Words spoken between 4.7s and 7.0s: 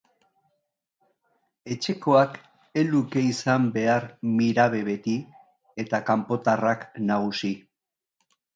beti, eta kanpotarrak